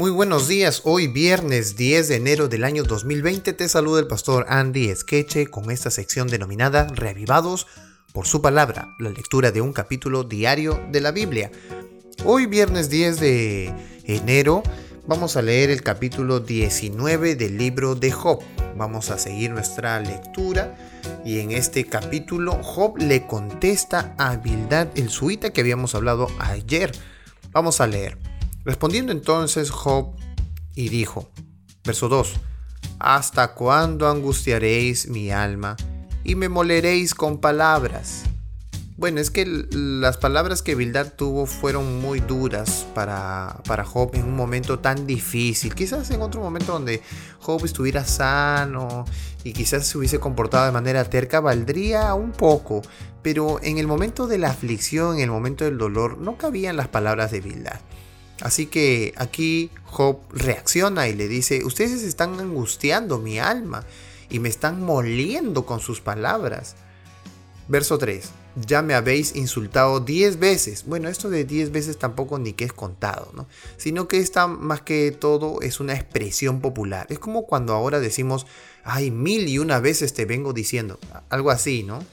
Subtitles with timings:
[0.00, 4.46] Muy buenos días, hoy viernes 10 de enero del año 2020 te saluda el pastor
[4.48, 7.66] Andy Esqueche con esta sección denominada Reavivados
[8.14, 11.52] por su palabra, la lectura de un capítulo diario de la Biblia.
[12.24, 13.74] Hoy viernes 10 de
[14.04, 14.62] enero
[15.06, 18.40] vamos a leer el capítulo 19 del libro de Job.
[18.78, 20.78] Vamos a seguir nuestra lectura
[21.26, 26.90] y en este capítulo Job le contesta a Bildad el suita que habíamos hablado ayer.
[27.52, 28.29] Vamos a leer.
[28.64, 30.14] Respondiendo entonces Job
[30.74, 31.30] y dijo,
[31.84, 32.40] verso 2,
[32.98, 35.76] ¿Hasta cuándo angustiaréis mi alma
[36.22, 38.24] y me moleréis con palabras?
[38.98, 44.24] Bueno, es que las palabras que Bildad tuvo fueron muy duras para, para Job en
[44.24, 45.74] un momento tan difícil.
[45.74, 47.00] Quizás en otro momento donde
[47.38, 49.06] Job estuviera sano
[49.42, 52.82] y quizás se hubiese comportado de manera terca, valdría un poco.
[53.22, 56.88] Pero en el momento de la aflicción, en el momento del dolor, no cabían las
[56.88, 57.80] palabras de Bildad.
[58.40, 63.84] Así que aquí Job reacciona y le dice, ustedes están angustiando mi alma
[64.30, 66.76] y me están moliendo con sus palabras.
[67.68, 68.30] Verso 3.
[68.66, 70.84] Ya me habéis insultado 10 veces.
[70.84, 73.46] Bueno, esto de 10 veces tampoco ni que es contado, ¿no?
[73.76, 77.06] Sino que esta más que todo es una expresión popular.
[77.10, 78.46] Es como cuando ahora decimos,
[78.82, 80.98] ay, mil y una veces te vengo diciendo.
[81.28, 82.04] Algo así, ¿no?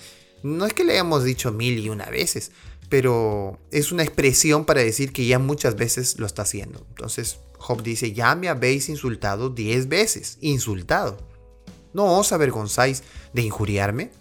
[0.44, 2.52] No es que le hayamos dicho mil y una veces,
[2.90, 6.86] pero es una expresión para decir que ya muchas veces lo está haciendo.
[6.90, 11.18] Entonces Job dice, ya me habéis insultado diez veces, insultado.
[11.94, 14.12] ¿No os avergonzáis de injuriarme?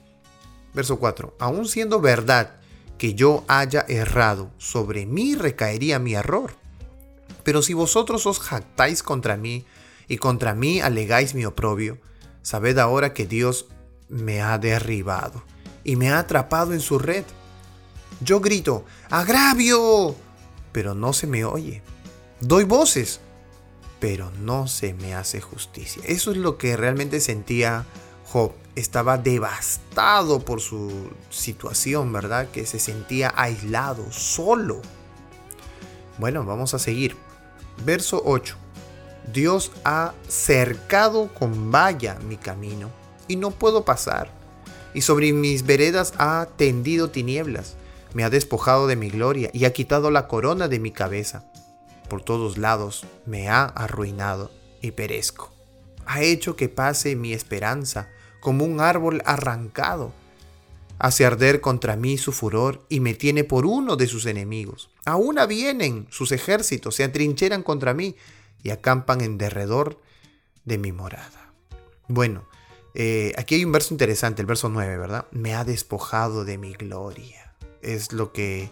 [0.75, 2.57] Verso 4, aun siendo verdad
[2.99, 6.55] que yo haya errado, sobre mí recaería mi error.
[7.45, 9.65] Pero si vosotros os jactáis contra mí
[10.09, 11.99] y contra mí alegáis mi oprobio,
[12.43, 13.67] sabed ahora que Dios
[14.09, 15.43] me ha derribado
[15.85, 17.25] y me ha atrapado en su red
[18.21, 20.15] yo grito, agravio,
[20.73, 21.83] pero no se me oye.
[22.41, 23.21] Doy voces,
[24.01, 26.03] pero no se me hace justicia.
[26.07, 27.85] Eso es lo que realmente sentía
[28.25, 28.53] Job.
[28.75, 32.49] Estaba devastado por su situación, ¿verdad?
[32.51, 34.83] Que se sentía aislado, solo.
[36.19, 37.17] Bueno, vamos a seguir.
[37.85, 38.57] Verso 8.
[39.33, 42.91] Dios ha cercado con valla mi camino
[43.29, 44.31] y no puedo pasar.
[44.95, 47.77] Y sobre mis veredas ha tendido tinieblas
[48.17, 51.53] me ha despojado de mi gloria y ha quitado la corona de mi cabeza.
[52.09, 54.51] Por todos lados me ha arruinado
[54.81, 55.53] y perezco.
[56.07, 58.09] Ha hecho que pase mi esperanza
[58.41, 60.15] como un árbol arrancado.
[60.99, 64.89] Hace arder contra mí su furor y me tiene por uno de sus enemigos.
[65.05, 68.17] Aún vienen sus ejércitos, se atrincheran contra mí
[68.63, 70.01] y acampan en derredor
[70.65, 71.53] de mi morada.
[72.09, 72.49] Bueno,
[72.95, 75.27] eh, aquí hay un verso interesante, el verso 9, ¿verdad?
[75.33, 77.47] Me ha despojado de mi gloria
[77.87, 78.71] es lo que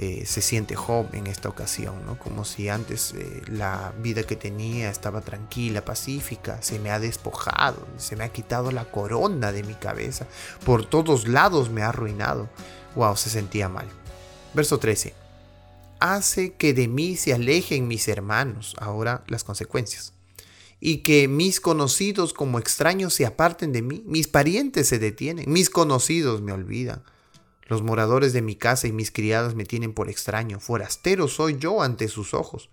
[0.00, 2.16] eh, se siente Job en esta ocasión, ¿no?
[2.20, 7.84] Como si antes eh, la vida que tenía estaba tranquila, pacífica, se me ha despojado,
[7.96, 10.28] se me ha quitado la corona de mi cabeza,
[10.64, 12.48] por todos lados me ha arruinado.
[12.94, 13.88] Wow, se sentía mal.
[14.54, 15.14] Verso 13.
[15.98, 20.12] Hace que de mí se alejen mis hermanos, ahora las consecuencias,
[20.78, 25.70] y que mis conocidos como extraños se aparten de mí, mis parientes se detienen, mis
[25.70, 27.02] conocidos me olvidan
[27.68, 31.82] los moradores de mi casa y mis criadas me tienen por extraño, forastero soy yo
[31.82, 32.70] ante sus ojos.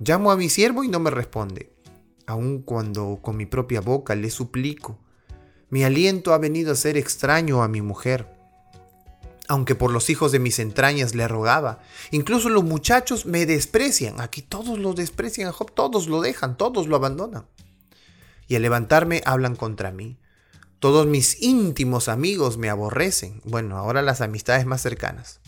[0.00, 1.72] Llamo a mi siervo y no me responde,
[2.26, 4.98] aun cuando con mi propia boca le suplico.
[5.68, 8.26] Mi aliento ha venido a ser extraño a mi mujer.
[9.48, 14.20] Aunque por los hijos de mis entrañas le rogaba, incluso los muchachos me desprecian.
[14.20, 17.46] Aquí todos lo desprecian Job, todos lo dejan, todos lo abandonan.
[18.48, 20.18] Y al levantarme hablan contra mí.
[20.82, 23.40] Todos mis íntimos amigos me aborrecen.
[23.44, 25.40] Bueno, ahora las amistades más cercanas.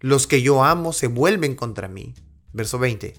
[0.00, 2.12] Los que yo amo se vuelven contra mí.
[2.52, 3.14] Verso 20.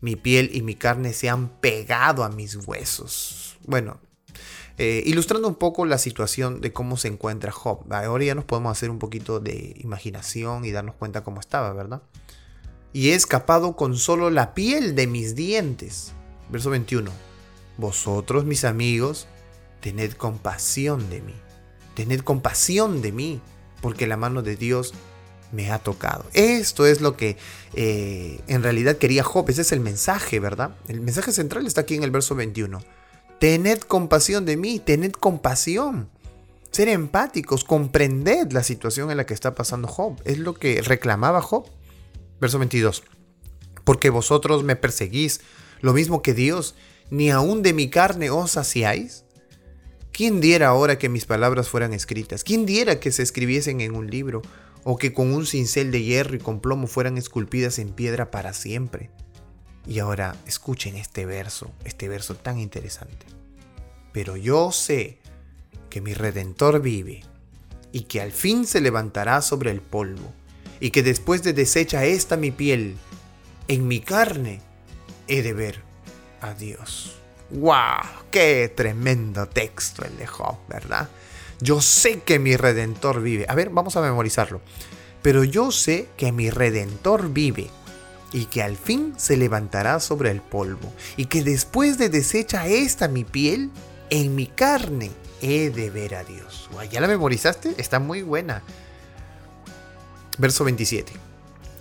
[0.00, 3.58] Mi piel y mi carne se han pegado a mis huesos.
[3.66, 4.00] Bueno,
[4.78, 7.84] eh, ilustrando un poco la situación de cómo se encuentra Job.
[7.92, 12.00] Ahora ya nos podemos hacer un poquito de imaginación y darnos cuenta cómo estaba, ¿verdad?
[12.94, 16.14] Y he escapado con solo la piel de mis dientes.
[16.48, 17.10] Verso 21.
[17.76, 19.28] Vosotros, mis amigos,
[19.80, 21.34] tened compasión de mí,
[21.94, 23.40] tened compasión de mí,
[23.80, 24.92] porque la mano de Dios
[25.52, 26.24] me ha tocado.
[26.32, 27.36] Esto es lo que
[27.74, 30.76] eh, en realidad quería Job, ese es el mensaje, ¿verdad?
[30.88, 32.80] El mensaje central está aquí en el verso 21.
[33.40, 36.10] Tened compasión de mí, tened compasión.
[36.70, 40.20] Ser empáticos, comprended la situación en la que está pasando Job.
[40.24, 41.66] Es lo que reclamaba Job.
[42.40, 43.02] Verso 22.
[43.84, 45.40] Porque vosotros me perseguís,
[45.80, 46.76] lo mismo que Dios,
[47.10, 49.24] ni aun de mi carne os saciáis.
[50.20, 52.44] ¿Quién diera ahora que mis palabras fueran escritas?
[52.44, 54.42] ¿Quién diera que se escribiesen en un libro?
[54.84, 58.52] ¿O que con un cincel de hierro y con plomo fueran esculpidas en piedra para
[58.52, 59.08] siempre?
[59.86, 63.24] Y ahora escuchen este verso, este verso tan interesante.
[64.12, 65.16] Pero yo sé
[65.88, 67.22] que mi redentor vive
[67.90, 70.34] y que al fin se levantará sobre el polvo
[70.80, 72.98] y que después de deshecha esta mi piel,
[73.68, 74.60] en mi carne
[75.28, 75.80] he de ver
[76.42, 77.19] a Dios.
[77.50, 78.26] ¡Wow!
[78.30, 81.08] ¡Qué tremendo texto el de Job, ¿verdad?
[81.60, 83.44] Yo sé que mi redentor vive.
[83.48, 84.60] A ver, vamos a memorizarlo.
[85.22, 87.68] Pero yo sé que mi redentor vive
[88.32, 93.08] y que al fin se levantará sobre el polvo y que después de deshecha esta
[93.08, 93.70] mi piel,
[94.08, 95.10] en mi carne
[95.42, 96.70] he de ver a Dios.
[96.90, 97.74] ¿Ya la memorizaste?
[97.76, 98.62] Está muy buena.
[100.38, 101.12] Verso 27.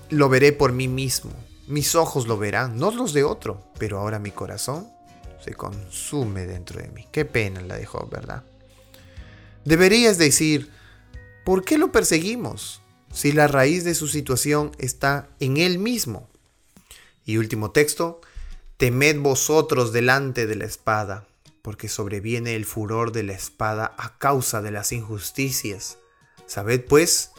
[0.10, 1.32] Lo veré por mí mismo.
[1.68, 4.99] Mis ojos lo verán, no los de otro, pero ahora mi corazón
[5.44, 7.08] se consume dentro de mí.
[7.12, 8.44] Qué pena la dejó, ¿verdad?
[9.66, 10.72] Deberías decir,
[11.46, 12.82] ¿por qué lo perseguimos?
[13.14, 16.30] Si la raíz de su situación está en él mismo.
[17.26, 18.22] Y último texto,
[18.78, 21.28] temed vosotros delante de la espada,
[21.62, 25.98] porque sobreviene el furor de la espada a causa de las injusticias.
[26.46, 27.32] Sabed pues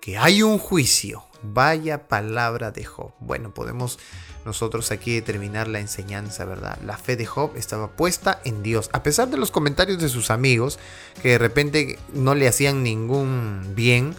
[0.00, 1.24] que hay un juicio.
[1.42, 3.12] Vaya palabra de Job.
[3.20, 3.98] Bueno, podemos
[4.44, 6.78] nosotros aquí determinar la enseñanza, ¿verdad?
[6.84, 8.90] La fe de Job estaba puesta en Dios.
[8.92, 10.78] A pesar de los comentarios de sus amigos,
[11.22, 14.14] que de repente no le hacían ningún bien,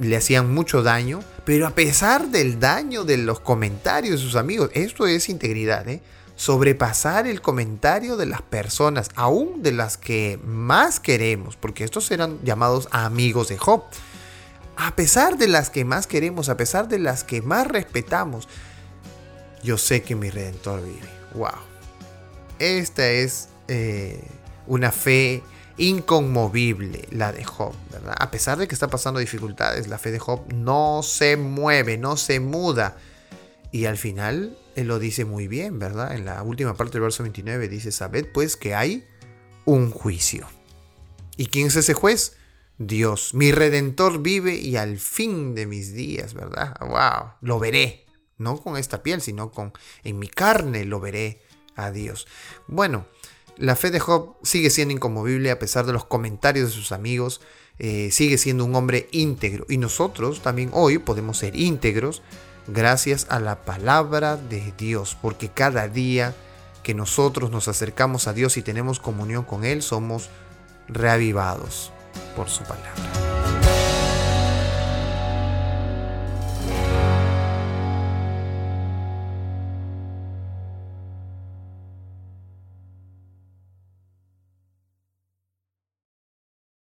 [0.00, 4.70] le hacían mucho daño, pero a pesar del daño de los comentarios de sus amigos,
[4.72, 6.00] esto es integridad, ¿eh?
[6.34, 12.38] sobrepasar el comentario de las personas, aún de las que más queremos, porque estos eran
[12.42, 13.84] llamados amigos de Job
[14.76, 18.48] a pesar de las que más queremos, a pesar de las que más respetamos,
[19.62, 21.08] yo sé que mi redentor vive.
[21.34, 21.50] ¡Wow!
[22.58, 24.22] Esta es eh,
[24.66, 25.42] una fe
[25.78, 28.14] inconmovible, la de Job, ¿verdad?
[28.18, 32.16] A pesar de que está pasando dificultades, la fe de Job no se mueve, no
[32.16, 32.96] se muda.
[33.70, 36.14] Y al final, él lo dice muy bien, ¿verdad?
[36.14, 39.06] En la última parte del verso 29 dice, sabed pues que hay
[39.64, 40.46] un juicio.
[41.36, 42.36] ¿Y quién es ese juez?
[42.78, 46.76] Dios, mi redentor vive y al fin de mis días, ¿verdad?
[46.80, 47.32] ¡Wow!
[47.40, 48.04] Lo veré,
[48.38, 49.72] no con esta piel, sino con
[50.04, 51.40] en mi carne lo veré
[51.76, 52.26] a Dios.
[52.66, 53.06] Bueno,
[53.56, 57.40] la fe de Job sigue siendo inconmovible a pesar de los comentarios de sus amigos,
[57.78, 62.22] eh, sigue siendo un hombre íntegro y nosotros también hoy podemos ser íntegros
[62.66, 66.34] gracias a la palabra de Dios, porque cada día
[66.82, 70.30] que nosotros nos acercamos a Dios y tenemos comunión con Él, somos
[70.88, 71.92] reavivados
[72.36, 73.21] por su palabra.